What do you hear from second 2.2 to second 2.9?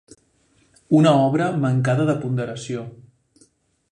ponderació.